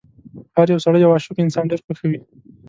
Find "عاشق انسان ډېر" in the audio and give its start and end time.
1.15-1.79